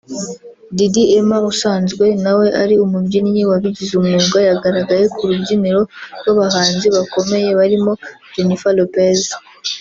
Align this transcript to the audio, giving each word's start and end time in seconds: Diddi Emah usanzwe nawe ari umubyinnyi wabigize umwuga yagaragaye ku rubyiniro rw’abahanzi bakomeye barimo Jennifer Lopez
Diddi 0.75 1.03
Emah 1.17 1.41
usanzwe 1.51 2.05
nawe 2.23 2.45
ari 2.61 2.75
umubyinnyi 2.85 3.41
wabigize 3.49 3.93
umwuga 3.95 4.39
yagaragaye 4.49 5.05
ku 5.15 5.21
rubyiniro 5.29 5.81
rw’abahanzi 6.19 6.87
bakomeye 6.95 7.49
barimo 7.59 7.91
Jennifer 8.33 8.73
Lopez 8.79 9.19